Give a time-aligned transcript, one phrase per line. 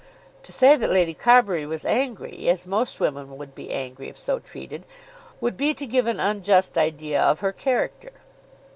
[0.41, 4.39] To say that Lady Carbury was angry, as most women would be angry if so
[4.39, 4.83] treated,
[5.39, 8.09] would be to give an unjust idea of her character.